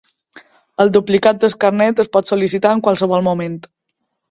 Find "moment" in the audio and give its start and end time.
3.31-3.63